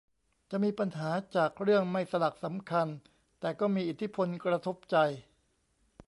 [0.51, 2.87] จะมีปัญหาจากเรื่องไม่สลักสำคัญ
[3.39, 4.97] แต่ก็มีอิทธิพลกระทบใจ